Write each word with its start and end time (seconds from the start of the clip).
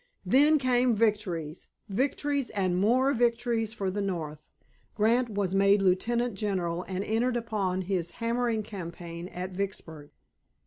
Then 0.25 0.57
came 0.57 0.93
victories, 0.95 1.67
victories, 1.87 2.49
and 2.49 2.75
more 2.81 3.13
victories 3.13 3.71
for 3.71 3.91
the 3.91 4.01
North. 4.01 4.47
Grant 4.95 5.29
was 5.29 5.53
made 5.53 5.79
Lieutenant 5.83 6.33
General 6.33 6.81
and 6.87 7.03
entered 7.03 7.37
upon 7.37 7.83
his 7.83 8.09
"hammering 8.17 8.63
campaign" 8.63 9.27
at 9.27 9.51
Vicksburg. 9.51 10.09